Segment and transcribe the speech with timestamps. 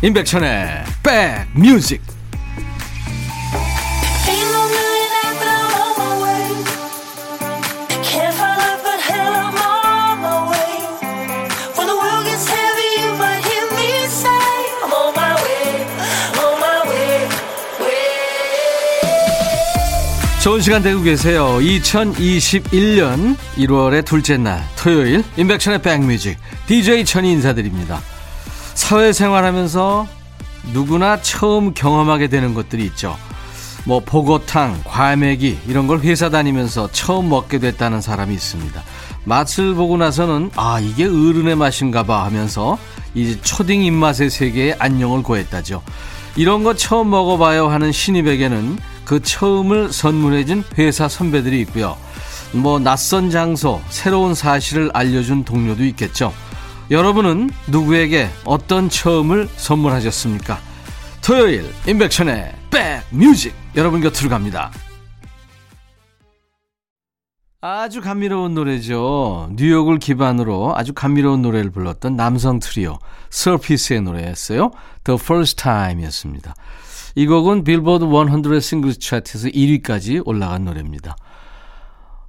[0.00, 2.00] 임백천의 백뮤직
[20.40, 21.58] 좋은 시간 되고 계세요.
[21.60, 26.38] 2021년 1월의 둘째 날 토요일 임백천의 백뮤직
[26.68, 28.00] DJ 천이 인사드립니다.
[28.78, 30.06] 사회생활하면서
[30.72, 33.16] 누구나 처음 경험하게 되는 것들이 있죠.
[33.84, 38.80] 뭐 보고탕, 과메기 이런 걸 회사 다니면서 처음 먹게 됐다는 사람이 있습니다.
[39.24, 42.78] 맛을 보고 나서는 아 이게 어른의 맛인가 봐 하면서
[43.14, 45.82] 이제 초딩 입맛의 세계에 안녕을 고했다죠.
[46.36, 51.96] 이런 거 처음 먹어봐요 하는 신입에게는 그 처음을 선물해준 회사 선배들이 있고요.
[52.52, 56.32] 뭐 낯선 장소, 새로운 사실을 알려준 동료도 있겠죠.
[56.90, 60.58] 여러분은 누구에게 어떤 처음을 선물하셨습니까?
[61.22, 64.70] 토요일 임백천의 백뮤직 여러분 곁으로 갑니다.
[67.60, 69.50] 아주 감미로운 노래죠.
[69.52, 74.70] 뉴욕을 기반으로 아주 감미로운 노래를 불렀던 남성 트리오 서피스의 노래였어요.
[75.04, 76.54] The First Time이었습니다.
[77.16, 81.16] 이 곡은 빌보드 100 싱글 차트에서 1위까지 올라간 노래입니다.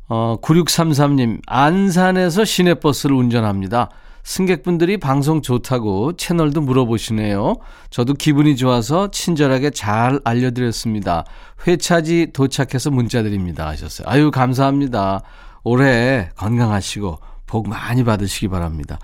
[0.10, 3.90] 어, 9633님, 안산에서 시내버스를 운전합니다.
[4.24, 7.56] 승객분들이 방송 좋다고 채널도 물어보시네요.
[7.90, 11.26] 저도 기분이 좋아서 친절하게 잘 알려드렸습니다.
[11.68, 13.68] 회차지 도착해서 문자 드립니다.
[13.68, 14.08] 하셨어요.
[14.10, 15.22] 아유, 감사합니다.
[15.64, 19.00] 올해 건강하시고 복 많이 받으시기 바랍니다.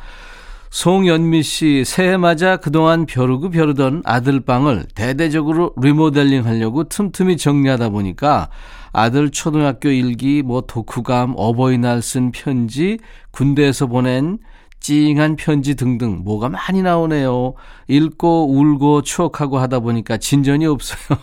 [0.70, 8.50] 송연미 씨, 새해 맞아 그동안 벼르고 벼르던 아들방을 대대적으로 리모델링 하려고 틈틈이 정리하다 보니까
[8.92, 12.98] 아들 초등학교 일기, 뭐 독후감, 어버이날 쓴 편지,
[13.32, 14.40] 군대에서 보낸
[14.86, 17.56] 찡한 편지 등등 뭐가 많이 나오네요.
[17.88, 21.18] 읽고 울고 추억하고 하다 보니까 진전이 없어요.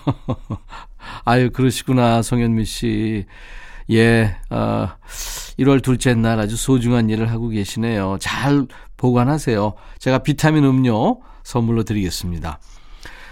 [1.24, 3.24] 아유, 그러시구나, 송현미 씨.
[3.90, 4.88] 예, 어,
[5.60, 8.16] 1월 둘째 날 아주 소중한 일을 하고 계시네요.
[8.20, 9.74] 잘 보관하세요.
[10.00, 12.58] 제가 비타민 음료 선물로 드리겠습니다.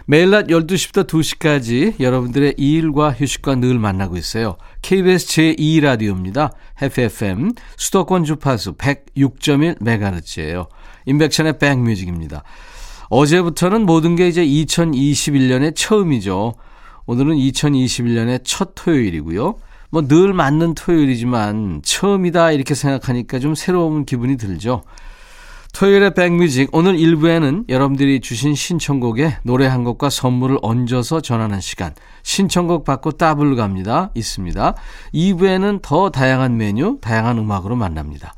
[0.06, 4.56] 매일 낮 12시부터 2시까지 여러분들의 일과 휴식과 늘 만나고 있어요.
[4.83, 6.53] KBS 제2라디오입니다.
[6.81, 10.69] FFM 수도권 주파수 106.1MHz예요.
[11.06, 12.43] 인백천의 백뮤직입니다.
[13.09, 16.55] 어제부터는 모든 게 이제 2021년의 처음이죠.
[17.06, 19.56] 오늘은 2021년의 첫 토요일이고요.
[19.91, 24.83] 뭐 늘 맞는 토요일이지만 처음이다 이렇게 생각하니까 좀 새로운 기분이 들죠.
[25.72, 26.69] 토요일의 백뮤직.
[26.72, 31.94] 오늘 1부에는 여러분들이 주신 신청곡에 노래 한 곡과 선물을 얹어서 전하는 시간.
[32.22, 34.10] 신청곡 받고 따블로 갑니다.
[34.14, 34.75] 있습니다.
[35.14, 38.34] 2부에는 더 다양한 메뉴 다양한 음악으로 만납니다.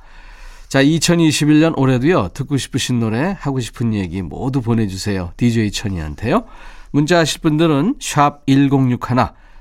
[0.69, 5.33] 자 2021년 올해도요 듣고 싶으신 노래 하고 싶은 얘기 모두 보내주세요.
[5.37, 6.45] DJ 천이한테요.
[6.93, 8.99] 문자 하실 분들은 샵 1061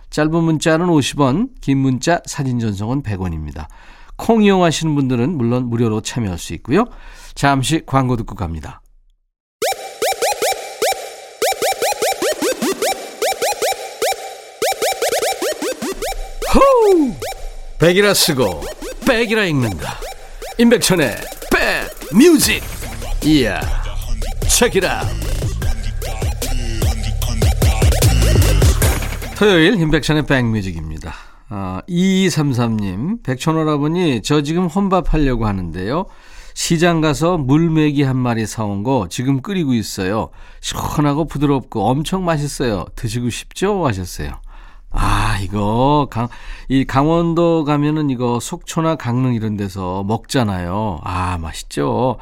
[0.09, 3.67] 짧은 문자는 50원 긴 문자 사진 전송은 100원입니다
[4.21, 6.85] 콩 이용하시는 분들은 물론 무료로 참여할 수 있고요
[7.33, 8.81] 잠시 광고 듣고 갑니다.
[16.53, 17.13] 호우!
[17.79, 18.61] 백이라 쓰고
[19.07, 19.97] 백이라 읽는다.
[20.59, 21.15] 임백천의
[21.51, 22.61] 백 뮤직.
[23.23, 23.59] 이야.
[24.47, 25.01] 책이라.
[29.35, 31.30] 토요일 임백천의 백 뮤직입니다.
[31.53, 36.06] 아, 2233님, 백천오라버니, 저 지금 혼밥 하려고 하는데요.
[36.53, 40.29] 시장 가서 물메기 한 마리 사온 거 지금 끓이고 있어요.
[40.61, 42.85] 시원하고 부드럽고 엄청 맛있어요.
[42.95, 43.85] 드시고 싶죠?
[43.85, 44.31] 하셨어요.
[44.91, 46.29] 아, 이거, 강,
[46.69, 51.01] 이 강원도 가면은 이거 속초나 강릉 이런 데서 먹잖아요.
[51.03, 52.17] 아, 맛있죠?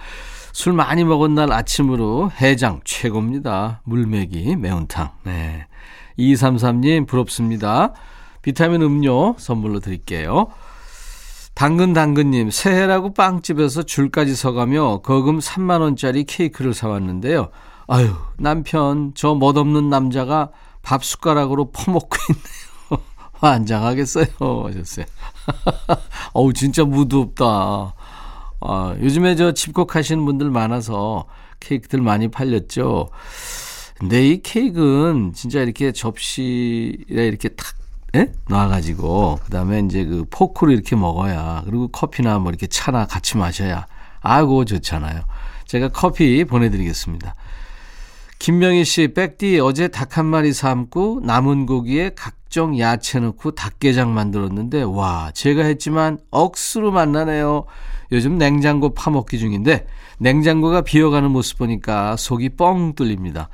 [0.53, 3.81] 술 많이 먹은 날 아침으로 해장 최고입니다.
[3.83, 5.11] 물메기, 매운탕.
[5.23, 5.67] 네.
[6.17, 7.93] 2233님, 부럽습니다.
[8.49, 10.47] 비타민 음료 선물로 드릴게요.
[11.53, 17.51] 당근 당근님 새해라고 빵집에서 줄까지 서가며 거금 3만원짜리 케이크를 사왔는데요.
[17.87, 20.49] 아유 남편 저 멋없는 남자가
[20.81, 23.03] 밥 숟가락으로 퍼먹고 있네요.
[23.33, 24.25] 환장하겠어요
[24.65, 25.05] 하셨어요.
[26.33, 27.93] 어우 진짜 무드없다.
[28.61, 31.27] 아, 요즘에 저 집콕 하시는 분들 많아서
[31.59, 33.09] 케이크들 많이 팔렸죠.
[33.99, 37.78] 근데 이 케이크는 진짜 이렇게 접시에 이렇게 탁
[38.15, 38.31] 예?
[38.47, 43.85] 놔가지고 그다음에 이제 그 포크로 이렇게 먹어야 그리고 커피나 뭐 이렇게 차나 같이 마셔야
[44.21, 45.21] 아고 좋잖아요.
[45.65, 47.35] 제가 커피 보내드리겠습니다.
[48.39, 54.83] 김명희 씨, 백디 어제 닭 한 마리 삶고 남은 고기에 각종 야채 넣고 닭게장 만들었는데
[54.83, 57.65] 와 제가 했지만 억수로 만나네요.
[58.11, 59.85] 요즘 냉장고 파먹기 중인데
[60.17, 63.49] 냉장고가 비어가는 모습 보니까 속이 뻥 뚫립니다.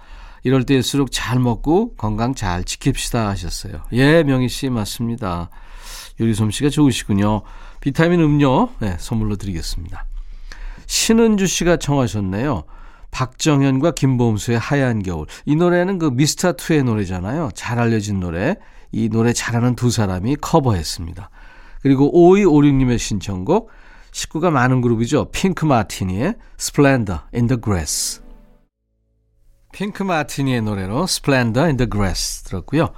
[0.46, 3.82] 이럴 때일수록 잘 먹고 건강 잘 지킵시다 하셨어요.
[3.94, 5.50] 예, 명희 씨 맞습니다.
[6.22, 7.42] 요리 솜씨가 좋으시군요.
[7.82, 10.06] 비타민 음료 네, 선물로 드리겠습니다.
[10.86, 12.64] 신은주 씨가 청하셨네요.
[13.10, 15.26] 박정현과 김범수의 하얀 겨울.
[15.46, 17.50] 이 노래는 그 미스터2의 노래잖아요.
[17.56, 18.56] 잘 알려진 노래.
[18.92, 21.32] 이 노래 잘하는 두 사람이 커버했습니다.
[21.82, 23.72] 그리고 5256님의 신청곡.
[24.12, 25.32] 식구가 많은 그룹이죠.
[25.32, 28.25] 핑크 마티니의 Splendor in the Grass.
[29.76, 32.92] 핑크 마티니의 노래로 Splendor in the Grass 들었고요.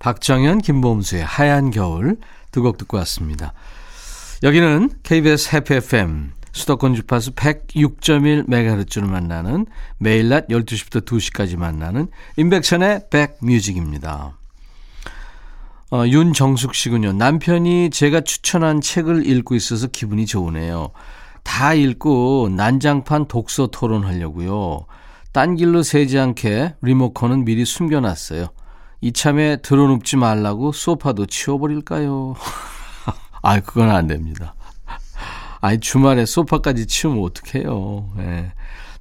[0.00, 2.16] 박정현, 김범수의 하얀 겨울
[2.50, 3.52] 두 곡 듣고 왔습니다.
[4.42, 9.66] 여기는 KBS 해피 FM 수도권 주파수 106.1MHz를 만나는
[9.98, 14.36] 매일 낮 12시부터 2시까지 만나는 임백천의 백뮤직입니다.
[15.92, 17.12] 어, 윤정숙 씨군요.
[17.12, 20.90] 남편이 제가 추천한 책을 읽고 있어서 기분이 좋으네요.
[21.44, 24.86] 다 읽고 난장판 독서 토론 하려고요.
[25.34, 28.46] 딴 길로 새지 않게 리모컨은 미리 숨겨놨어요.
[29.00, 32.36] 이참에 드러눕지 말라고 소파도 치워버릴까요?
[33.42, 34.54] 아, 그건 안 됩니다.
[35.60, 38.12] 아니, 주말에 소파까지 치우면 어떡해요.
[38.18, 38.52] 예.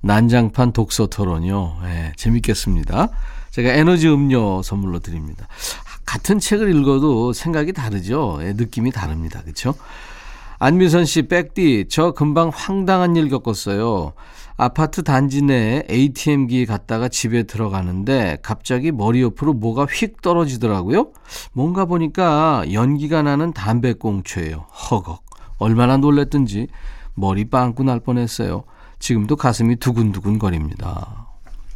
[0.01, 1.77] 난장판 독서 토론요.
[1.83, 3.09] 예, 재밌겠습니다.
[3.51, 5.47] 제가 에너지 음료 선물로 드립니다.
[6.03, 8.39] 같은 책을 읽어도 생각이 다르죠.
[8.41, 9.43] 예, 느낌이 다릅니다.
[9.43, 9.75] 그렇죠?
[10.63, 14.13] 안미선 씨, 백디, 저 금방 황당한 일 겪었어요.
[14.55, 21.11] 아파트 단지 내에 ATM기 갔다가 집에 들어가는데 갑자기 머리 옆으로 뭐가 휙 떨어지더라고요.
[21.51, 24.67] 뭔가 보니까 연기가 나는 담배꽁초예요.
[24.89, 25.25] 허걱.
[25.57, 26.69] 얼마나 놀랬든지
[27.13, 28.63] 머리 빵꾸 날 뻔했어요.
[28.99, 31.27] 지금도 가슴이 두근두근 거립니다.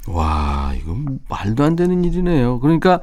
[0.07, 0.95] 와, 이거
[1.27, 2.61] 말도 안 되는 일이네요.
[2.61, 3.01] 그러니까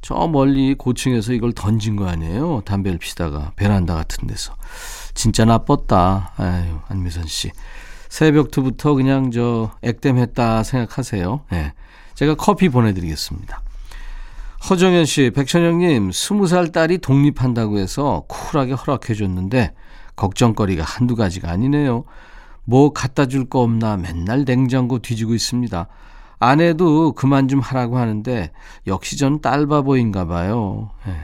[0.00, 2.62] 저 멀리 고층에서 이걸 던진 거 아니에요?
[2.64, 4.54] 담배를 피다가 베란다 같은 데서.
[5.14, 6.32] 진짜 나빴다.
[6.36, 7.50] 아유, 안미선 씨.
[8.08, 11.40] 새벽부터 그냥 저 액땜했다 생각하세요.
[11.50, 11.72] 네.
[12.14, 13.60] 제가 커피 보내드리겠습니다.
[14.70, 19.74] 허정현 씨, 백천영님, 스무 살 딸이 독립한다고 해서 쿨하게 허락해줬는데
[20.16, 22.04] 걱정거리가 한두 가지가 아니네요.
[22.64, 25.86] 뭐 갖다 줄 거 없나 맨날 냉장고 뒤지고 있습니다.
[26.38, 28.50] 아내도 그만 좀 하라고 하는데
[28.86, 30.90] 역시 전 딸바보인가 봐요.
[31.06, 31.14] 네.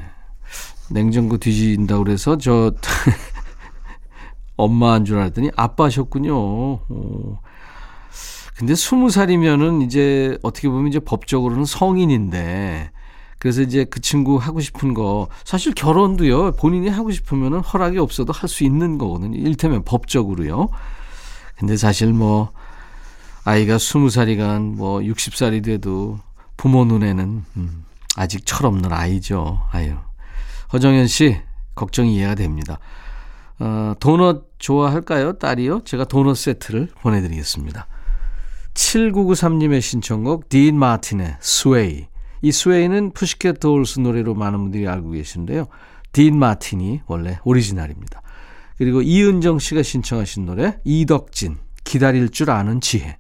[0.91, 2.73] 냉장고 뒤진다고 그래서 저
[4.63, 6.35] 엄마인 줄 알았더니 아빠셨군요.
[6.35, 7.39] 오.
[8.57, 12.91] 근데 스무 살이면은 이제 어떻게 보면 이제 법적으로는 성인인데
[13.39, 18.51] 그래서 이제 그 친구 하고 싶은 거 사실 결혼도요 본인이 하고 싶으면은 허락이 없어도 할
[18.51, 19.39] 수 있는 거거든요.
[19.39, 20.69] 일테면 법적으로요.
[21.57, 22.51] 근데 사실 뭐
[23.45, 26.19] 아이가 스무 살이건 뭐 육십 살이 돼도
[26.59, 27.85] 부모 눈에는 음,
[28.17, 29.59] 아직 철없는 아이죠.
[29.71, 29.95] 아유
[30.75, 31.41] 허정현 씨
[31.75, 32.79] 걱정이 이해가 됩니다.
[33.61, 35.35] 어, 도넛 좋아할까요?
[35.35, 35.83] 딸이요?
[35.85, 37.87] 제가 도넛 세트를 보내드리겠습니다.
[38.75, 42.07] 7993님의 신청곡 딘 마틴의 Sway.
[42.43, 45.67] 이 Sway는 Pussycat Dolls 노래로 많은 분들이 알고 계신데요.
[46.13, 48.23] 딘 마틴이 원래 오리지널입니다.
[48.79, 53.19] 그리고 이은정 씨가 신청하신 노래 이덕진 기다릴 줄 아는 지혜.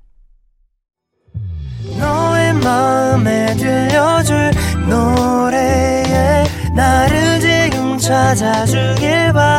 [1.99, 4.53] 너의 마음에 들려줄
[4.89, 9.59] 노래에 나를 지금 찾아주길 바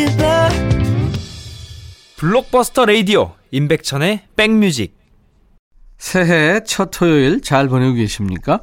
[2.21, 4.95] 블록버스터 레이디오 임백천의 백뮤직
[5.97, 8.59] 새해 첫 토요일 잘 보내고 계십니까?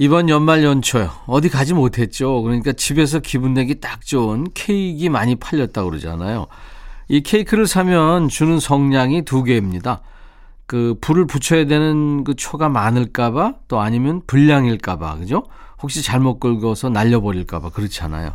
[0.00, 1.08] 이번 연말 연초요.
[1.28, 2.42] 어디 가지 못했죠.
[2.42, 6.48] 그러니까 집에서 기분 내기 딱 좋은 케이크 많이 팔렸다고 그러잖아요.
[7.06, 10.00] 이 케이크를 사면 주는 성냥이 두 개입니다.
[10.66, 15.44] 그 불을 붙여야 되는 그 초가 많을까봐 또 아니면 불량일까봐 그죠?
[15.80, 18.34] 혹시 잘못 긁어서 날려버릴까봐 그렇잖아요.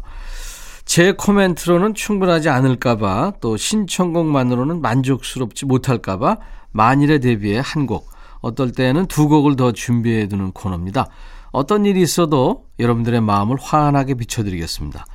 [0.86, 6.38] 제 코멘트로는 충분하지 않을까봐 또 신청곡만으로는 만족스럽지 못할까봐
[6.72, 8.10] 만일에 대비해 한 곡,
[8.42, 11.08] 어떨 때는 두 곡을 더 준비해 두는 코너입니다.
[11.52, 15.06] 어떤 일이 있어도 여러분들의 마음을 환하게 비춰드리겠습니다.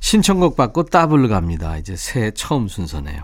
[0.00, 1.76] 신청곡 받고 따블로 갑니다.
[1.76, 3.22] 이제 새해 처음 순서네요.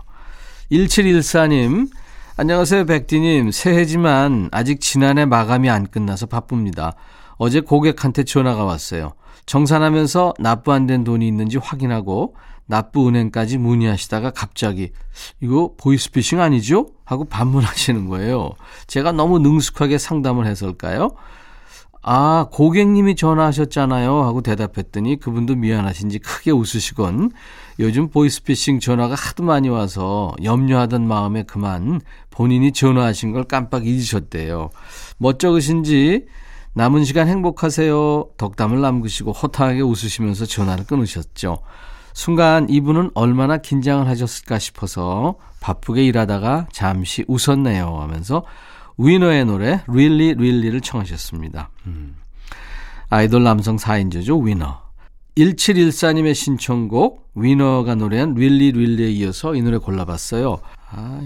[0.71, 1.89] 1714님,
[2.37, 3.51] 안녕하세요, 백디님.
[3.51, 6.95] 새해지만 아직 지난해 마감이 안 끝나서 바쁩니다.
[7.37, 9.15] 어제 고객한테 전화가 왔어요.
[9.49, 12.37] 정산하면서 납부 안 된 돈이 있는지 확인하고
[12.67, 14.93] 납부 은행까지 문의하시다가 갑자기
[15.41, 16.89] 이거 보이스피싱 아니죠?
[17.05, 18.53] 하고 반문하시는 거예요.
[18.87, 21.13] 제가 너무 능숙하게 상담을 해서일까요?
[22.03, 24.23] 아, 고객님이 전화하셨잖아요.
[24.23, 27.31] 하고 대답했더니 그분도 미안하신지 크게 웃으시곤
[27.81, 32.01] 요즘 보이스피싱 전화가 하도 많이 와서 염려하던 마음에 그만
[32.31, 34.71] 본인이 전화하신 걸 깜빡 잊으셨대요.
[35.17, 36.27] 멋쩍으신지
[36.79, 38.29] 남은 시간 행복하세요.
[38.37, 41.59] 덕담을 남기시고 호탕하게 웃으시면서 전화를 끊으셨죠.
[42.15, 48.45] 순간 이분은 얼마나 긴장을 하셨을까 싶어서 바쁘게 일하다가 잠시 웃었네요 하면서
[48.97, 51.69] 위너의 노래 Really Really를 청하셨습니다.
[51.87, 52.15] 음.
[53.11, 54.47] 아이돌 남성 4인조죠.
[54.47, 54.81] 위너.
[55.37, 60.59] 1714님의 신청곡 위너가 노래한 Really Really에 이어서 이 노래 골라봤어요.
[60.93, 61.23] 아,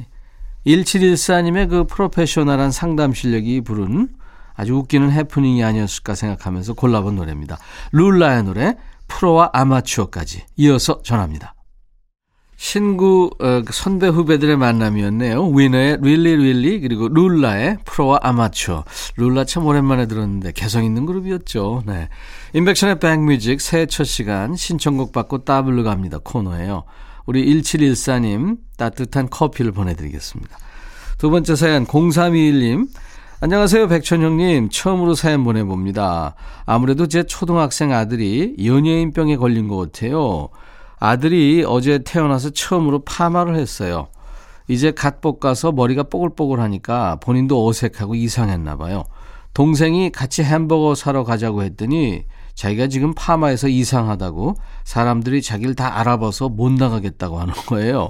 [0.65, 4.22] 1714님의 그 프로페셔널한 상담 실력이 부른
[4.55, 7.59] 아주 웃기는 해프닝이 아니었을까 생각하면서 골라본 노래입니다.
[7.93, 8.77] 룰라의 노래
[9.09, 11.55] 프로와 아마추어까지 이어서 전합니다.
[12.63, 15.49] 신구 어, 그 선배 후배들의 만남이었네요.
[15.49, 18.85] 위너의 릴리 릴리 그리고 룰라의 프로와 아마추어.
[19.17, 21.83] 룰라 참 오랜만에 들었는데 개성 있는 그룹이었죠.
[21.87, 22.09] 네.
[22.53, 26.85] 인백션의 백뮤직 새해 첫 시간 신청곡 받고 따블로 갑니다 코너예요.
[27.27, 30.57] 우리 1714님 따뜻한 커피를 보내드리겠습니다.
[31.19, 32.87] 두 번째 사연 0321님
[33.45, 34.69] 안녕하세요, 백천형님.
[34.71, 36.37] 처음으로 사연 보내봅니다.
[36.65, 40.49] 아무래도 제 초등학생 아들이 연예인병에 걸린 것 같아요.
[41.01, 44.07] 아들이 어제 태어나서 처음으로 파마를 했어요.
[44.69, 49.03] 이제 갓 볶아서 머리가 뽀글뽀글하니까 본인도 어색하고 이상했나 봐요.
[49.55, 52.23] 동생이 같이 햄버거 사러 가자고 했더니
[52.55, 58.09] 자기가 지금 파마해서 이상하다고 사람들이 자기를 다 알아봐서 못 나가겠다고 하는 거예요.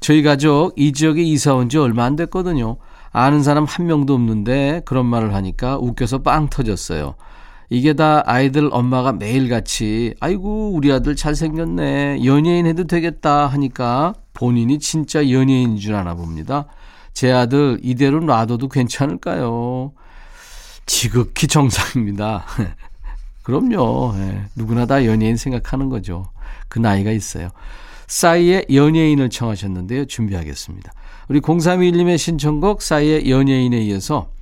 [0.00, 2.76] 저희 가족 이 지역에 이사 온 지 얼마 안 됐거든요.
[3.12, 7.14] 아는 사람 한 명도 없는데 그런 말을 하니까 웃겨서 빵 터졌어요.
[7.68, 15.30] 이게 다 아이들 엄마가 매일같이 아이고 우리 아들 잘생겼네 연예인 해도 되겠다 하니까 본인이 진짜
[15.30, 16.66] 연예인인 줄 아나 봅니다.
[17.12, 19.92] 제 아들 이대로 놔둬도 괜찮을까요?
[20.86, 22.44] 지극히 정상입니다.
[23.42, 24.14] 그럼요.
[24.16, 26.26] 네, 누구나 다 연예인 생각하는 거죠.
[26.68, 27.50] 그 나이가 있어요.
[28.08, 30.06] 싸이의 연예인을 청하셨는데요.
[30.06, 30.92] 준비하겠습니다.
[31.30, 34.32] 우리 0321님의 신청곡 싸이의 연예인에 이어서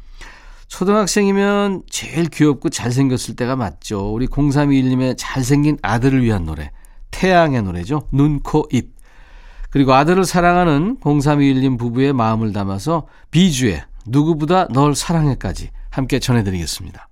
[0.68, 4.10] 초등학생이면 제일 귀엽고 잘생겼을 때가 맞죠.
[4.10, 6.70] 우리 0321님의 잘생긴 아들을 위한 노래.
[7.10, 8.08] 태양의 노래죠.
[8.10, 8.96] 눈, 코, 입.
[9.68, 17.07] 그리고 아들을 사랑하는 0321님 부부의 마음을 담아서 비주의 누구보다 널 사랑해까지 함께 전해드리겠습니다.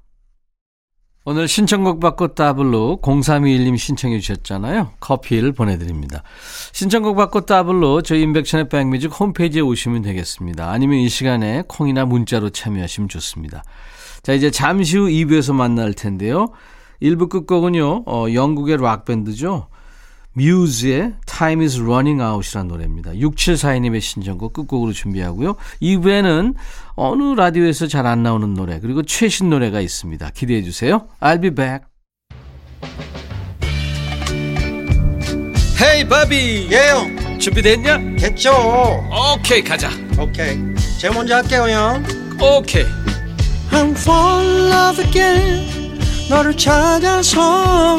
[1.29, 4.93] 오늘 신청곡 받고 따블로 0321님 신청해 주셨잖아요.
[5.01, 6.23] 커피를 보내드립니다.
[6.73, 10.71] 신청곡 받고 따블로 저희 인백션의 백뮤직 홈페이지에 오시면 되겠습니다.
[10.71, 13.65] 아니면 이 시간에 콩이나 문자로 참여하시면 좋습니다.
[14.23, 16.53] 자 이제 잠시 후 2부에서 만날 텐데요.
[17.03, 18.05] 1부 끝곡은요.
[18.07, 19.67] 어, 영국의 락밴드죠.
[20.37, 23.13] 뮤즈의 Time is Running Out이라는 노래입니다.
[23.13, 25.57] 6742님의 신청곡 끝곡으로 준비하고요.
[25.81, 26.55] 2부에는
[26.95, 30.31] 어느 라디오에서 잘 안 나오는 노래 그리고 최신 노래가 있습니다.
[30.31, 31.09] 기대해 주세요.
[31.21, 31.81] I'll be back.
[35.81, 37.99] 헤이 바비 예영 준비됐냐?
[38.19, 38.51] 됐죠
[39.35, 40.57] 오케이 가자 오케이
[40.99, 42.03] 제가 먼저 할게요 형
[42.41, 42.85] 오케이
[43.71, 45.99] I'm fall in love again
[46.31, 47.99] 너를 찾아서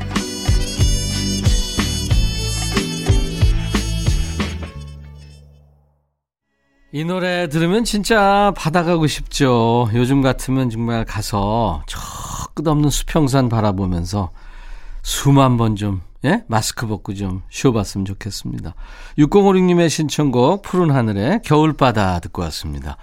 [6.93, 9.89] 이 노래 들으면 진짜 바다 가고 싶죠.
[9.93, 11.97] 요즘 같으면 정말 가서 저
[12.53, 14.31] 끝없는 수평산 바라보면서
[15.01, 16.43] 수만 번 좀, 예?
[16.47, 18.75] 마스크 벗고 좀 쉬어봤으면 좋겠습니다.
[19.17, 22.97] 6056님의 신청곡 푸른 하늘의 겨울바다 듣고 왔습니다.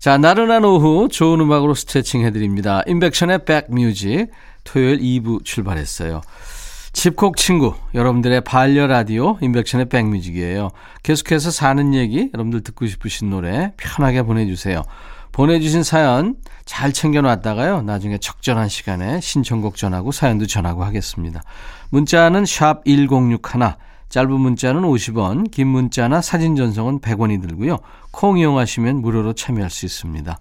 [0.00, 2.82] 자, 나른한 오후 좋은 음악으로 스트레칭 해드립니다.
[2.88, 4.32] 인백션의 백뮤직
[4.64, 6.22] 토요일 2부 출발했어요.
[6.92, 10.70] 집콕 친구, 여러분들의 반려 라디오, 인백션의 백뮤직이에요.
[11.02, 14.82] 계속해서 사는 얘기, 여러분들 듣고 싶으신 노래 편하게 보내주세요.
[15.32, 17.82] 보내주신 사연 잘 챙겨놨다가요.
[17.82, 21.42] 나중에 적절한 시간에 신청곡 전하고 사연도 전하고 하겠습니다.
[21.90, 23.40] 문자는 샵 1061,
[24.10, 27.78] 짧은 문자는 50원, 긴 문자나 사진 전송은 100원이 들고요.
[28.10, 30.38] 콩 이용하시면 무료로 참여할 수 있습니다.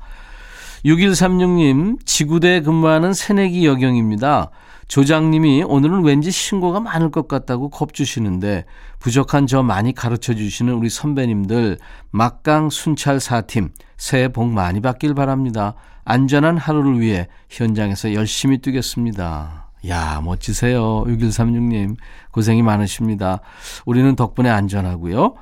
[0.84, 4.52] 6136님, 지구대에 근무하는 새내기 여경입니다.
[4.92, 8.66] 조장님이 오늘은 왠지 신고가 많을 것 같다고 겁주시는데
[9.00, 11.78] 부족한 저 많이 가르쳐 주시는 우리 선배님들
[12.12, 15.76] 막강 순찰 사팀 새해 복 많이 받길 바랍니다.
[16.04, 19.70] 안전한 하루를 위해 현장에서 열심히 뛰겠습니다.
[19.88, 21.06] 야, 멋지세요.
[21.06, 21.96] 6136님.
[22.32, 23.40] 고생이 많으십니다.
[23.86, 25.36] 우리는 덕분에 안전하고요.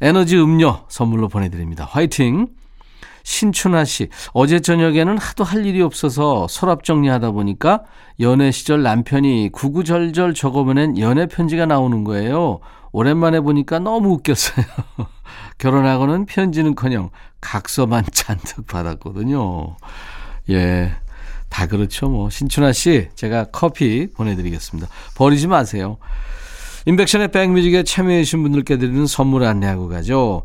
[0.00, 1.84] 에너지 음료 선물로 보내드립니다.
[1.88, 2.48] 화이팅!
[3.28, 7.82] 신춘아 씨, 어제 저녁에는 하도 할 일이 없어서 서랍 정리하다 보니까
[8.20, 12.60] 연애 시절 남편이 구구절절 적어보낸 연애 편지가 나오는 거예요.
[12.90, 14.64] 오랜만에 보니까 너무 웃겼어요.
[15.58, 17.10] 결혼하고는 편지는커녕
[17.42, 19.76] 각서만 잔뜩 받았거든요.
[20.48, 20.92] 예.
[21.50, 22.08] 다 그렇죠.
[22.08, 22.30] 뭐.
[22.30, 24.88] 신춘아 씨, 제가 커피 보내드리겠습니다.
[25.16, 25.98] 버리지 마세요.
[26.86, 30.44] 임백천의 백뮤직에 참여해주신 분들께 드리는 선물 안내하고 가죠.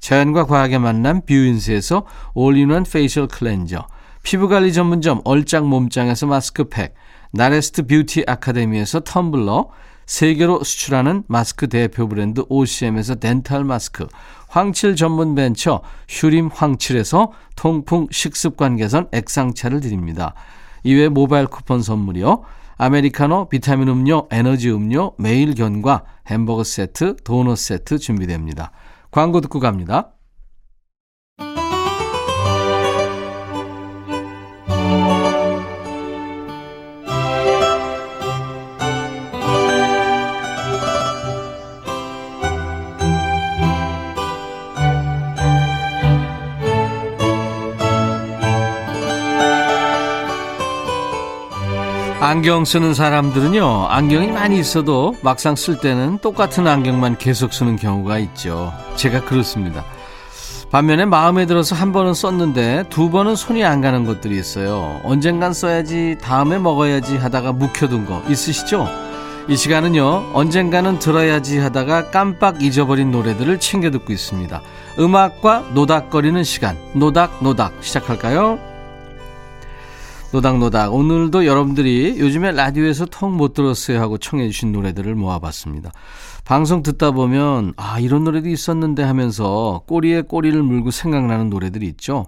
[0.00, 3.86] 자연과 과학의 만남 뷰인스에서 all-in-one facial cleanser,
[4.22, 6.94] 피부관리 전문점 얼짱 몸짱에서 마스크팩,
[7.32, 9.68] 나레스트 뷰티 아카데미에서 텀블러,
[10.06, 14.06] 세계로 수출하는 마스크 대표 브랜드 OCM에서 덴탈 마스크,
[14.48, 20.34] 황칠 전문 벤처 휴림 황칠에서 통풍 식습관 개선 액상차를 드립니다.
[20.82, 22.42] 이외 모바일 쿠폰 선물이요.
[22.78, 28.70] 아메리카노, 비타민 음료, 에너지 음료, 매일 견과, 햄버거 세트, 도넛 세트 준비됩니다.
[29.10, 30.17] 광고 듣고 갑니다.
[52.28, 58.70] 안경 쓰는 사람들은요, 안경이 많이 있어도 막상 쓸 때는 똑같은 안경만 계속 쓰는 경우가 있죠.
[58.96, 59.82] 제가 그렇습니다.
[60.70, 65.00] 반면에 마음에 들어서 한 번은 썼는데 두 번은 손이 안 가는 것들이 있어요.
[65.04, 68.86] 언젠간 써야지, 다음에 먹어야지 하다가 묵혀둔 거 있으시죠?
[69.48, 74.60] 이 시간은요, 언젠가는 들어야지 하다가 깜빡 잊어버린 노래들을 챙겨 듣고 있습니다.
[74.98, 78.67] 음악과 노닥거리는 시간, 노닥노닥 시작할까요?
[80.30, 85.90] 노닥노닥 오늘도 여러분들이 요즘에 라디오에서 통 못 들었어요 하고 청해 주신 노래들을 모아봤습니다.
[86.44, 92.26] 방송 듣다 보면 아 이런 노래도 있었는데 하면서 꼬리에 꼬리를 물고 생각나는 노래들이 있죠.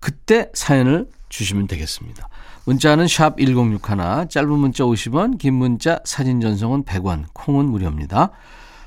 [0.00, 2.28] 그때 사연을 주시면 되겠습니다.
[2.64, 8.30] 문자는 샵 1061, 짧은 문자 50원, 긴 문자 사진 전송은 100원, 콩은 무료입니다.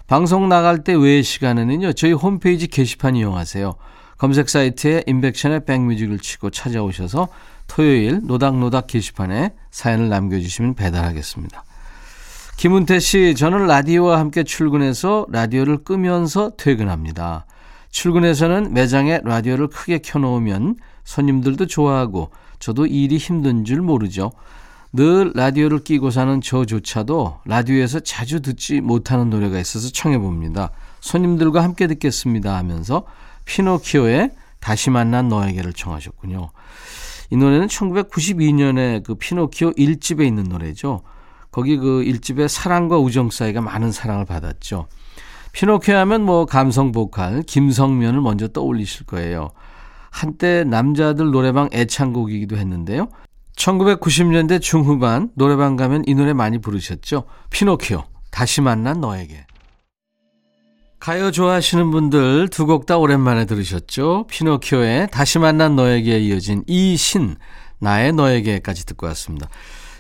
[0.08, 1.94] 방송 나갈 때 외의 시간에는요.
[1.94, 3.76] 저희 홈페이지 게시판 이용하세요.
[4.18, 7.30] 검색 사이트에 인백션의 백뮤직을 치고 찾아오셔서
[7.70, 11.64] 토요일 노닥노닥 게시판에 사연을 남겨주시면 배달하겠습니다.
[12.58, 17.46] 김은태 씨, 저는 라디오와 함께 출근해서 라디오를 끄면서 퇴근합니다.
[17.92, 24.32] 출근해서는 매장에 라디오를 크게 켜놓으면 손님들도 좋아하고 저도 일이 힘든 줄 모르죠.
[24.92, 30.72] 늘 라디오를 끼고 사는 저조차도 라디오에서 자주 듣지 못하는 노래가 있어서 청해봅니다.
[31.00, 33.06] 손님들과 함께 듣겠습니다 하면서
[33.46, 36.50] 피노키오의 다시 만난 너에게를 청하셨군요.
[37.30, 41.02] 이 노래는 1992년에 그 피노키오 1집에 있는 노래죠.
[41.52, 44.88] 거기 그 1집에 사랑과 우정 사이가 많은 사랑을 받았죠.
[45.52, 49.50] 피노키오 하면 뭐 감성 보컬 김성면을 먼저 떠올리실 거예요.
[50.12, 53.10] 한때 남자들 노래방 애창곡이기도 했는데요.
[53.56, 57.26] 1990년대 중후반 노래방 가면 이 노래 많이 부르셨죠.
[57.50, 59.46] 피노키오 다시 만난 너에게.
[61.00, 64.26] 가요 좋아하시는 분들 두 곡 다 오랜만에 들으셨죠?
[64.30, 67.38] 피노키오의 다시 만난 너에게 이어진 이신
[67.80, 69.48] 나의 너에게까지 듣고 왔습니다.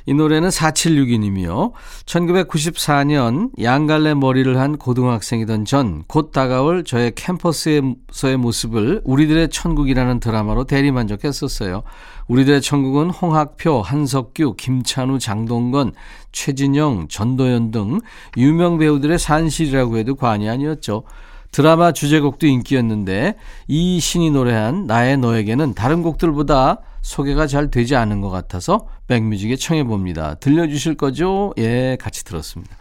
[0.09, 1.71] 이 노래는 4762님이요.
[2.07, 11.83] 1994년 양갈래 머리를 한 고등학생이던 전 곧 다가올 저의 캠퍼스에서의 모습을 우리들의 천국이라는 드라마로 대리만족했었어요.
[12.27, 15.93] 우리들의 천국은 홍학표, 한석규, 김찬우, 장동건,
[16.31, 17.99] 최진영, 전도연 등
[18.35, 21.03] 유명 배우들의 산실이라고 해도 과언이 아니었죠.
[21.51, 23.35] 드라마 주제곡도 인기였는데
[23.67, 30.35] 이 신이 노래한 나의 너에게는 다른 곡들보다 소개가 잘 되지 않은 것 같아서 백뮤직에 청해봅니다.
[30.35, 31.53] 들려주실 거죠?
[31.57, 32.75] 예, 같이 들었습니다.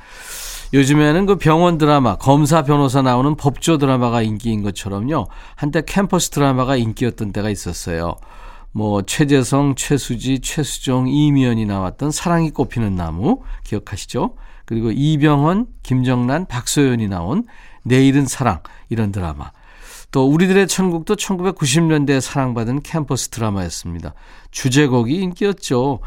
[0.74, 5.28] 요즘에는 그 병원 드라마, 검사 변호사 나오는 법조 드라마가 인기인 것처럼요.
[5.56, 8.16] 한때 캠퍼스 드라마가 인기였던 때가 있었어요.
[8.72, 14.34] 뭐 최재성, 최수지, 최수종, 이미연이 나왔던 사랑이 꽃피는 나무 기억하시죠?
[14.66, 17.44] 그리고 이병헌, 김정란, 박소연이 나온
[17.88, 19.50] 내일은 사랑 이런 드라마.
[20.10, 24.14] 또 우리들의 천국도 1990년대에 사랑받은 캠퍼스 드라마였습니다.
[24.50, 26.00] 주제곡이 인기였죠.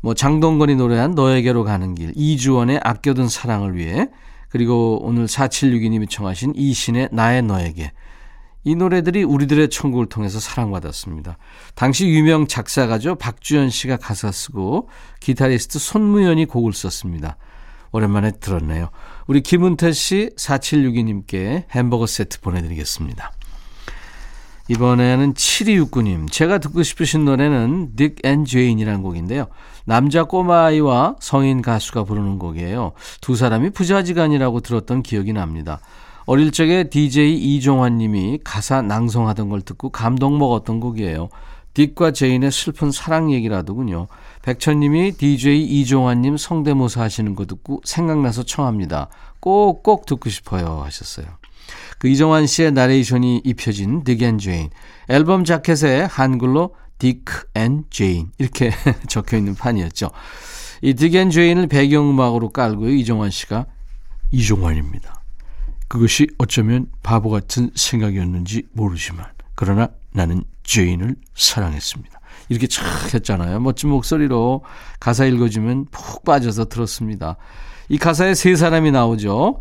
[0.00, 4.08] 뭐 장동건이 노래한 너에게로 가는 길, 이주원의 아껴둔 사랑을 위해
[4.48, 7.92] 그리고 오늘 4762님이 청하신 이신의 나의 너에게
[8.64, 11.36] 이 노래들이 우리들의 천국을 통해서 사랑받았습니다.
[11.74, 13.16] 당시 유명 작사가죠.
[13.16, 14.88] 박주연 씨가 가사 쓰고
[15.20, 17.36] 기타리스트 손무현이 곡을 썼습니다.
[17.92, 18.88] 오랜만에 들었네요.
[19.26, 23.32] 우리 김은태 씨 4762님께 햄버거 세트 보내드리겠습니다.
[24.68, 26.30] 이번에는 7269님.
[26.30, 29.46] 제가 듣고 싶으신 노래는 Dick and Jane이라는 곡인데요.
[29.84, 32.92] 남자 꼬마아이와 성인 가수가 부르는 곡이에요.
[33.20, 35.80] 두 사람이 부자지간이라고 들었던 기억이 납니다.
[36.24, 41.28] 어릴 적에 DJ 이종환 님이 가사 낭송하던 걸 듣고 감동 먹었던 곡이에요.
[41.74, 44.06] 딕과 제인의 슬픈 사랑 얘기라더군요.
[44.42, 49.08] 백천 님이 DJ 이종환 님 성대모사 하시는 거 듣고 생각나서 청합니다.
[49.40, 51.26] 꼭 꼭 듣고 싶어요 하셨어요.
[51.98, 54.70] 그 이종환 씨의 나레이션이 입혀진 Dick and Jane.
[55.08, 58.72] 앨범 자켓에 한글로 Dick and Jane 이렇게
[59.08, 60.10] 적혀 있는 판이었죠.
[60.82, 62.90] 이 Dick and Jane을 배경음악으로 깔고요.
[62.90, 63.66] 이종환 씨가
[64.32, 65.22] 이종환입니다.
[65.88, 72.21] 그것이 어쩌면 바보 같은 생각이었는지 모르지만 그러나 나는 제인을 사랑했습니다.
[72.48, 73.60] 이렇게 착 했잖아요.
[73.60, 74.62] 멋진 목소리로
[75.00, 77.36] 가사 읽어주면 푹 빠져서 들었습니다.
[77.88, 79.60] 이 가사에 세 사람이 나오죠.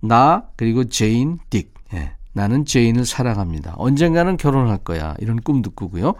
[0.00, 1.68] 나 그리고 제인 딕.
[1.94, 2.12] 예.
[2.32, 3.74] 나는 제인을 사랑합니다.
[3.78, 5.14] 언젠가는 결혼할 거야.
[5.18, 6.14] 이런 꿈도 꾸고요.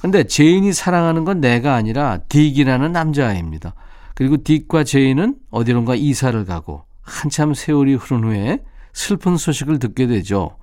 [0.00, 3.74] 근데 제인이 사랑하는 건 내가 아니라 딕이라는 남자아이입니다.
[4.14, 8.60] 그리고 딕과 제인은 어디론가 이사를 가고 한참 세월이 흐른 후에
[8.92, 10.56] 슬픈 소식을 듣게 되죠.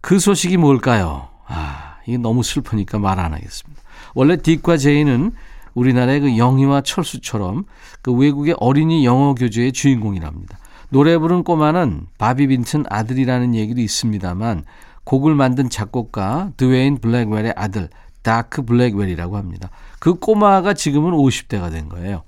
[0.00, 1.28] 그 소식이 뭘까요?
[1.46, 3.82] 아, 이게 너무 슬프니까 말 안 하겠습니다.
[4.14, 5.32] 원래 딕과 제인은
[5.74, 7.64] 우리나라의 그 영희와 철수처럼
[8.02, 10.58] 그 외국의 어린이 영어 교재의 주인공이랍니다.
[10.90, 14.64] 노래 부른 꼬마는 바비 빈튼 아들이라는 얘기도 있습니다만
[15.04, 17.88] 곡을 만든 작곡가 드웨인 블랙웰의 아들
[18.22, 19.70] 다크 블랙웰이라고 합니다.
[19.98, 22.22] 그 꼬마가 지금은 50대가 된 거예요.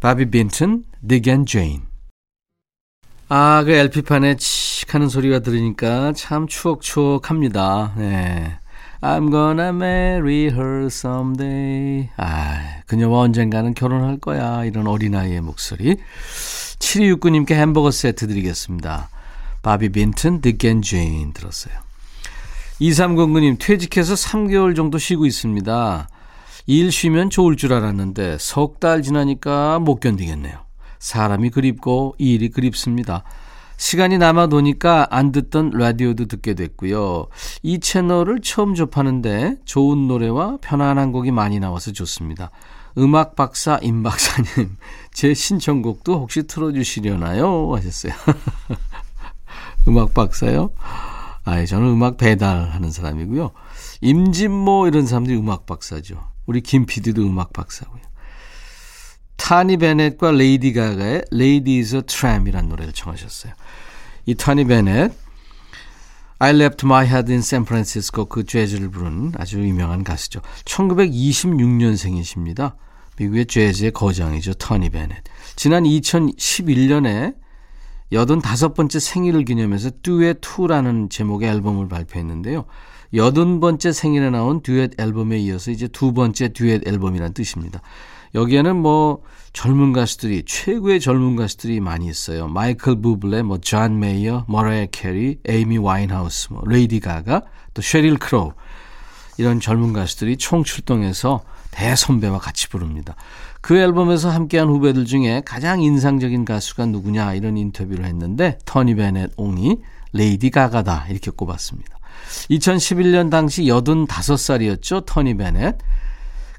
[0.00, 1.82] 바비 빈튼, Dick and Jane.
[3.28, 7.94] 아, 그 LP판에 칙 하는 소리가 들으니까 참 추억추억합니다.
[7.96, 8.58] 네.
[9.04, 12.08] I'm gonna marry her someday.
[12.16, 14.64] 아, 그녀와 언젠가는 결혼할 거야.
[14.64, 15.98] 이런 어린아이의 목소리.
[16.78, 19.10] 7269님께 햄버거 세트 드리겠습니다.
[19.60, 21.74] 바비 빈튼, Dick and Jane 들었어요.
[22.80, 26.08] 2309님, 퇴직해서 3개월 정도 쉬고 있습니다.
[26.66, 30.58] 일 쉬면 좋을 줄 알았는데 석 달 지나니까 못 견디겠네요.
[30.98, 33.22] 사람이 그립고 일이 그립습니다.
[33.84, 37.26] 시간이 남아 도니까 안 듣던 라디오도 듣게 됐고요.
[37.62, 42.50] 이 채널을 처음 접하는데 좋은 노래와 편안한 곡이 많이 나와서 좋습니다.
[42.96, 44.78] 음악 박사 임 박사님,
[45.12, 47.74] 제 신청곡도 혹시 틀어주시려나요?
[47.76, 48.14] 하셨어요.
[49.86, 50.70] 음악 박사요?
[51.44, 53.50] 아, 저는 음악 배달하는 사람이고요.
[54.00, 56.26] 임진모 이런 사람들이 음악 박사죠.
[56.46, 58.00] 우리 김 PD도 음악 박사고요.
[59.36, 63.52] 타니 베넷과 레이디 가가의 Lady is a Tramp이라는 노래를 청하셨어요.
[64.26, 65.12] 이 타니 베넷,
[66.38, 70.40] I left my head in San Francisco 그 재즈를 부른 아주 유명한 가수죠.
[70.64, 72.74] 1926년생이십니다.
[73.16, 74.54] 미국의 재즈의 거장이죠.
[74.54, 75.22] 터니 베넷.
[75.56, 77.34] 지난 2011년에
[78.12, 82.64] 85번째 생일을 기념해서 듀엣 2라는 제목의 앨범을 발표했는데요.
[83.12, 87.80] 80번째 생일에 나온 듀엣 앨범에 이어서 이제 두 번째 듀엣 앨범이라는 뜻입니다.
[88.34, 92.48] 여기에는 뭐 젊은 가수들이 최고의 젊은 가수들이 많이 있어요.
[92.48, 97.42] 마이클 부블레, 뭐 존 메이어, 머라이어 캐리, 에이미 와인하우스, 뭐 레이디 가가,
[97.72, 98.52] 또 쉐릴 크로우
[99.38, 103.14] 이런 젊은 가수들이 총 출동해서 대선배와 같이 부릅니다.
[103.60, 109.78] 그 앨범에서 함께한 후배들 중에 가장 인상적인 가수가 누구냐 이런 인터뷰를 했는데 토니 베넷 옹이
[110.12, 111.98] 레이디 가가다 이렇게 꼽았습니다.
[112.50, 115.78] 2011년 당시 85살이었죠 토니 베넷.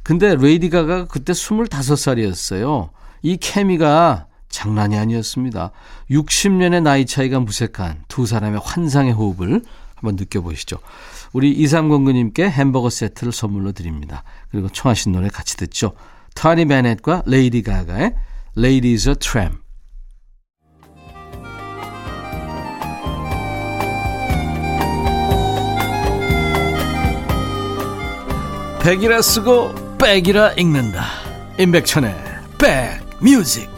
[0.05, 2.89] 근데 레이디 가가 그때 25살이었어요.
[3.23, 5.71] 이 케미가 장난이 아니었습니다.
[6.11, 9.63] 60년의 나이 차이가 무색한 두 사람의 환상의 호흡을
[9.95, 10.77] 한번 느껴보시죠.
[11.33, 14.23] 우리 2309님께 햄버거 세트를 선물로 드립니다.
[14.51, 15.93] 그리고 청하신 노래 같이 듣죠.
[16.35, 18.13] 타니 베넷과 레이디 가가의
[18.55, 19.57] Ladies a Tramp.
[28.83, 31.05] 백이라 쓰고 백이라 읽는다.
[31.57, 32.13] 임백천의
[32.59, 33.69] 백뮤직.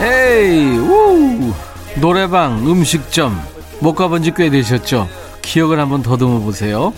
[0.00, 1.52] 에이, 우!
[2.00, 3.40] 노래방, 음식점,
[3.80, 5.08] 못 가본 지 꽤 되셨죠?
[5.42, 6.92] 기억을 한번 더듬어 보세요.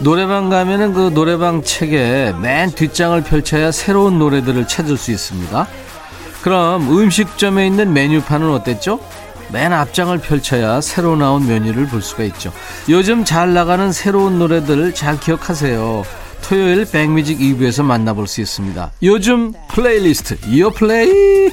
[0.00, 5.66] 노래방 가면은 그 노래방 책에 맨 뒷장을 펼쳐야 새로운 노래들을 찾을 수 있습니다.
[6.42, 9.00] 그럼 음식점에 있는 메뉴판은 어땠죠?
[9.52, 12.52] 맨 앞장을 펼쳐야 새로 나온 메뉴를 볼 수가 있죠.
[12.88, 16.04] 요즘 잘 나가는 새로운 노래들 잘 기억하세요.
[16.42, 18.90] 토요일 백뮤직 2부에서 만나볼 수 있습니다.
[19.02, 21.50] 요즘 플레이리스트 이어 플레이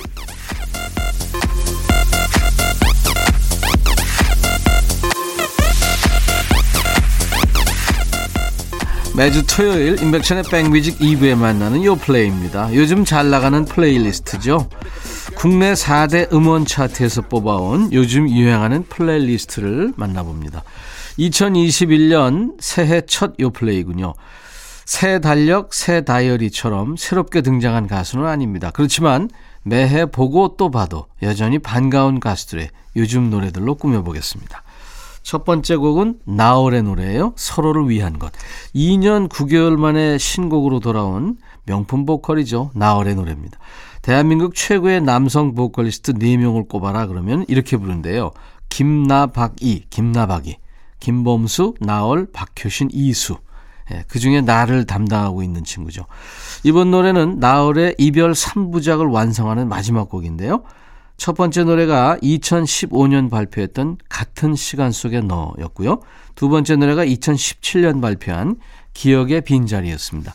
[9.15, 12.73] 매주 토요일 임백천의 백뮤직 2부에 만나는 요플레이입니다.
[12.73, 14.69] 요즘 잘 나가는 playlist죠.
[15.35, 20.63] 국내 4대 음원 차트에서 뽑아온 요즘 유행하는 playlist를 만나봅니다.
[21.19, 24.13] 2021년 새해 첫 요플레이군요.
[24.85, 28.71] 새 달력, 새 다이어리처럼 새롭게 등장한 가수는 아닙니다.
[28.73, 29.29] 그렇지만
[29.63, 34.63] 매해 보고 또 봐도 여전히 반가운 가수들의 요즘 노래들로 꾸며보겠습니다.
[35.23, 37.33] 첫 번째 곡은 나얼의 노래예요.
[37.35, 38.31] 서로를 위한 것.
[38.75, 42.71] 2년 9개월 만에 신곡으로 돌아온 명품 보컬이죠.
[42.73, 43.59] 나얼의 노래입니다.
[44.01, 48.31] 대한민국 최고의 남성 보컬리스트 4명을 꼽아라 그러면 이렇게 부른대요.
[48.69, 50.57] 김나박이, 김나박이,
[50.99, 53.37] 김범수, 나얼, 박효신, 이수.
[53.91, 56.05] 예, 그 중에 나를 담당하고 있는 친구죠.
[56.63, 60.63] 이번 노래는 나얼의 이별 3부작을 완성하는 마지막 곡인데요.
[61.21, 65.99] 첫 번째 노래가 2015년 발표했던 같은 시간 속에 너였고요.
[66.33, 68.55] 두 번째 노래가 2017년 발표한
[68.95, 70.33] 기억의 빈자리였습니다.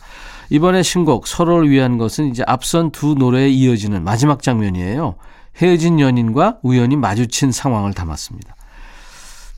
[0.49, 5.15] 이번에 신곡 서로를 위한 것은 이제 앞선 두 노래에 이어지는 마지막 장면이에요.
[5.57, 8.55] 헤어진 연인과 우연히 마주친 상황을 담았습니다.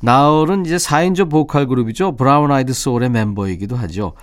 [0.02, 2.16] 나얼은 이제 4인조 보컬 그룹이죠.
[2.16, 4.14] 브라운 아이드 소울의 멤버이기도 하죠.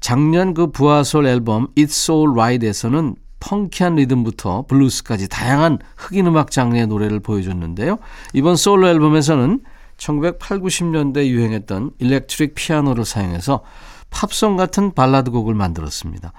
[0.00, 3.14] 작년 그 부하솔 앨범 It's So Right에서는
[3.46, 7.98] funky한 리듬부터 블루스까지 다양한 흑인 음악 장르의 노래를 보여줬는데요.
[8.34, 9.60] 이번 솔로 앨범에서는
[9.98, 13.62] 1980, 90년대 유행했던 electric 피아노를 사용해서
[14.10, 16.32] 팝송 같은 발라드 곡을 만들었습니다.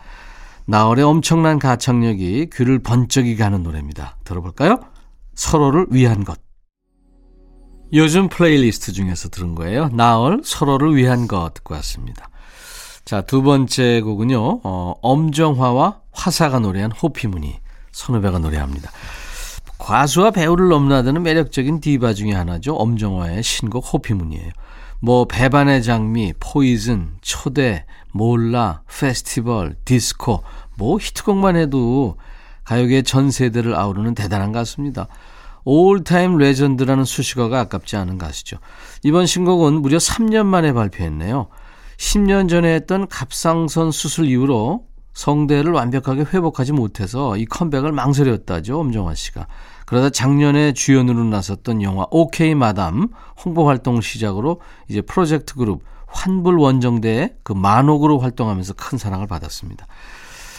[0.66, 4.18] 나얼의 엄청난 가창력이 귀를 번쩍이게 하는 노래입니다.
[4.26, 4.80] 들어볼까요?
[5.34, 6.40] 서로를 위한 것.
[7.94, 9.88] 요즘 플레이리스트 중에서 들은 거예요.
[9.94, 12.30] 나얼 서로를 위한 것 듣고 왔습니다.
[13.08, 14.60] 자, 두 번째 곡은요.
[14.66, 17.58] 어, 엄정화와 화사가 노래한 호피무늬
[17.94, 18.92] 선후배가 노래합니다.
[19.78, 22.76] 가수와 배우를 넘나드는 매력적인 디바 중의 하나죠.
[22.76, 24.52] 엄정화의 신곡 호피무늬예요.
[25.00, 30.44] 뭐 배반의 장미, Poison, 초대, 몰라, 페스티벌, 디스코
[30.76, 32.18] 뭐 히트곡만 해도
[32.66, 35.08] 가요계 전 세대를 아우르는 대단한 가수입니다.
[35.64, 38.58] all time legend라는 수식어가 아깝지 않은 가수죠.
[39.04, 41.48] 이번 신곡은 무려 3년 만에 발표했네요.
[41.98, 48.80] 10년 전에 했던 갑상선 수술 이후로 성대를 완벽하게 회복하지 못해서 이 컴백을 망설였다죠.
[48.80, 49.48] 엄정화 씨가.
[49.88, 53.08] 그러다 작년에 주연으로 나섰던 영화 오케이 마담
[53.44, 59.88] 홍보 활동 시작으로 이제 프로젝트 그룹 환불 원정대의 그 만옥으로 활동하면서 큰 사랑을 받았습니다.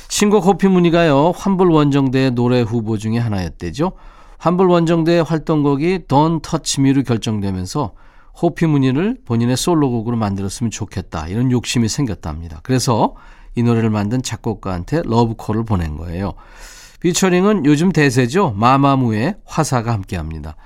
[0.09, 1.33] 신곡 호피 무늬가요.
[1.37, 3.93] 환불 원정대의 노래 후보 중에 하나였대죠.
[4.39, 7.93] 환불 원정대의 활동곡이 Don't Touch Me로 결정되면서
[8.41, 11.27] 호피무늬를 본인의 솔로곡으로 만들었으면 좋겠다.
[11.29, 12.61] 이런 욕심이 생겼답니다.
[12.63, 13.15] 그래서
[13.55, 16.35] 이 노래를 만든 작곡가한테 러브콜을 보낸 거예요.
[17.01, 18.53] 피처링은 요즘 대세죠.
[18.57, 20.57] 마마무의 화사가 함께합니다.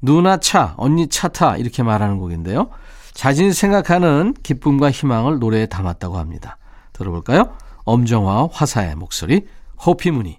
[0.00, 2.70] 누나 차, 언니 차 타 이렇게 말하는 곡인데요.
[3.14, 6.58] 자신이 생각하는 기쁨과 희망을 노래에 담았다고 합니다.
[6.92, 7.52] 들어볼까요?
[7.84, 9.46] 엄정화와 화사의 목소리
[9.84, 10.38] 호피무늬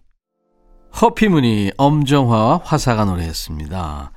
[1.02, 4.12] 호피무늬 엄정화와 화사가 노래했습니다.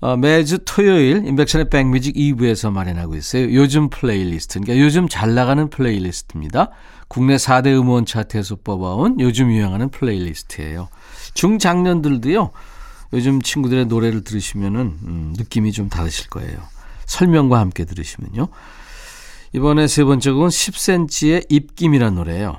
[0.00, 3.52] 어, 매주 토요일 임백천의 백뮤직 2부에서 마련하고 있어요.
[3.54, 4.60] 요즘 플레이리스트.
[4.60, 6.70] 그러니까 요즘 잘 나가는 playlist입니다.
[7.08, 10.88] 국내 4대 음원 차트에서 뽑아온 요즘 유행하는 playlist예요.
[11.34, 12.50] 중장년들도요.
[13.12, 16.58] 요즘 친구들의 노래를 들으시면은 음, 느낌이 좀 다르실 거예요.
[17.06, 18.48] 설명과 함께 들으시면요.
[19.52, 22.58] 이번에 세 번째 곡은 10cm의 입김이라는 노래예요.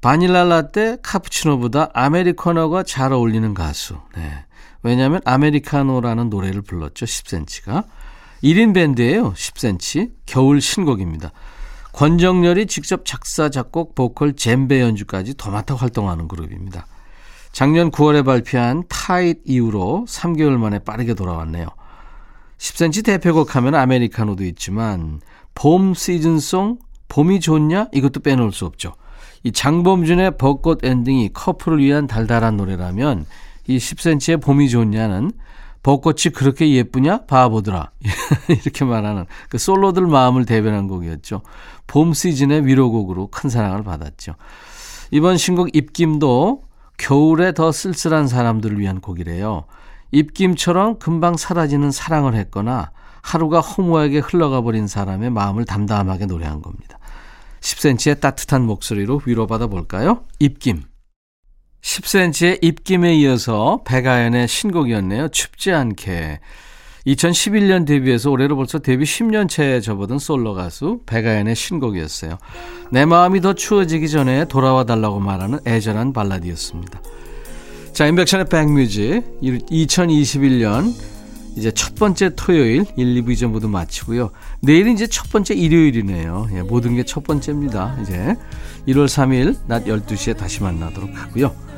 [0.00, 3.98] 바닐라 라떼 카푸치노보다 아메리카노가 잘 어울리는 가수.
[4.16, 4.46] 네.
[4.82, 7.06] 왜냐하면 아메리카노라는 노래를 불렀죠.
[7.06, 7.84] 10cm가.
[8.42, 9.32] 1인 밴드예요.
[9.34, 10.12] 10cm.
[10.26, 11.32] 겨울 신곡입니다.
[11.92, 16.86] 권정열이 직접 작사, 작곡, 보컬, 젬베 연주까지 도맡아 활동하는 그룹입니다.
[17.52, 21.66] 작년 9월에 발표한 Tight 이후로 3개월 만에 빠르게 돌아왔네요.
[22.58, 25.20] 10cm 대표곡 하면 아메리카노도 있지만
[25.54, 28.94] 봄 시즌송 봄이 좋냐 이것도 빼놓을 수 없죠.
[29.42, 33.26] 이 장범준의 벚꽃 엔딩이 커플을 위한 달달한 노래라면
[33.70, 35.30] 이 10cm의 봄이 좋냐는
[35.82, 37.24] 벚꽃이 그렇게 예쁘냐?
[37.26, 37.92] 봐보더라.
[38.50, 41.42] 이렇게 말하는 그 솔로들 마음을 대변한 곡이었죠.
[41.86, 44.34] 봄 시즌의 위로곡으로 큰 사랑을 받았죠.
[45.12, 46.64] 이번 신곡 입김도
[46.98, 49.64] 겨울에 더 쓸쓸한 사람들을 위한 곡이래요.
[50.10, 52.90] 입김처럼 금방 사라지는 사랑을 했거나
[53.22, 56.98] 하루가 허무하게 흘러가 버린 사람의 마음을 담담하게 노래한 겁니다.
[57.60, 60.24] 10cm의 따뜻한 목소리로 위로받아 볼까요?
[60.40, 60.89] 입김.
[61.82, 65.28] 10cm의 입김에 이어서 백아연의 신곡이었네요.
[65.28, 66.40] 춥지 않게.
[67.06, 72.38] 2011년 데뷔해서 올해로 벌써 데뷔 10년 차에 접어든 솔로 가수 백아연의 신곡이었어요.
[72.90, 77.00] 내 마음이 더 추워지기 전에 돌아와 달라고 말하는 애절한 발라드였습니다.
[77.94, 80.92] 자, 인백션의 백뮤직 2021년
[81.56, 84.30] 이제 첫 번째 토요일 1, 2부 이전 모두 마치고요.
[84.60, 86.48] 내일은 이제 첫 번째 일요일이네요.
[86.52, 87.96] 예, 모든 게 첫 번째입니다.
[88.02, 88.36] 이제
[88.86, 91.69] 1월 3일 낮 12시에 다시 만나도록 하고요.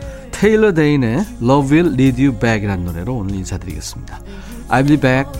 [0.42, 4.20] 테일러 데인의 Love Will Lead You Back이라는 노래로 오늘 인사드리겠습니다.
[4.70, 5.30] I'll be back.